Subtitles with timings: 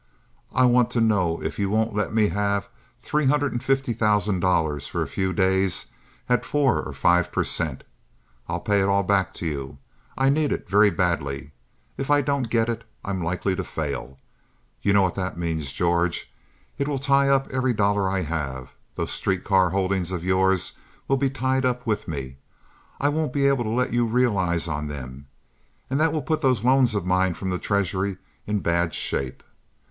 [0.51, 2.67] I want to know if you won't let me have
[2.99, 5.85] three hundred and fifty thousand dollars for a few days
[6.27, 7.83] at four or five per cent.
[8.49, 9.77] I'll pay it all back to you.
[10.17, 11.51] I need it very badly.
[11.97, 14.17] If I don't get it I'm likely to fail.
[14.81, 16.33] You know what that means, George.
[16.79, 18.73] It will tie up every dollar I have.
[18.95, 20.71] Those street car holdings of yours
[21.07, 22.37] will be tied up with me.
[22.99, 25.27] I won't be able to let you realize on them,
[25.91, 29.43] and that will put those loans of mine from the treasury in bad shape.